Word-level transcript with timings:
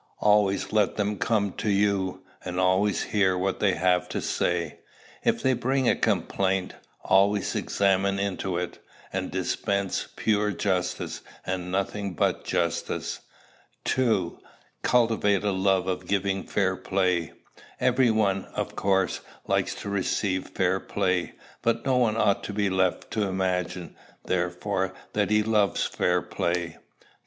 Always 0.17 0.73
let 0.73 0.95
them 0.95 1.19
come 1.19 1.51
to 1.57 1.69
you, 1.69 2.23
and 2.43 2.59
always 2.59 3.03
hear 3.03 3.37
what 3.37 3.59
they 3.59 3.75
have 3.75 4.09
to 4.09 4.19
say. 4.19 4.79
If 5.23 5.43
they 5.43 5.53
bring 5.53 5.87
a 5.87 5.95
complaint, 5.95 6.73
always 7.03 7.53
examine 7.55 8.17
into 8.17 8.57
it, 8.57 8.79
and 9.13 9.29
dispense 9.29 10.07
pure 10.15 10.53
justice, 10.53 11.21
and 11.45 11.71
nothing 11.71 12.15
but 12.15 12.43
justice. 12.43 13.19
2. 13.83 14.39
Cultivate 14.81 15.43
a 15.43 15.51
love 15.51 15.85
of 15.87 16.07
giving 16.07 16.45
fair 16.47 16.75
play. 16.75 17.33
Every 17.79 18.09
one, 18.09 18.45
of 18.55 18.75
course, 18.75 19.19
likes 19.45 19.75
to 19.81 19.89
receive 19.89 20.47
fair 20.47 20.79
play; 20.79 21.33
but 21.61 21.85
no 21.85 21.97
one 21.97 22.17
ought 22.17 22.43
to 22.45 22.53
be 22.53 22.71
left 22.71 23.11
to 23.11 23.25
imagine, 23.27 23.95
therefore, 24.25 24.95
that 25.13 25.29
he 25.29 25.43
loves 25.43 25.83
fair 25.85 26.23
play. 26.23 26.77